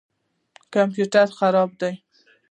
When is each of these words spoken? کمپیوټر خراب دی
کمپیوټر 0.73 1.27
خراب 1.37 1.69
دی 1.79 1.93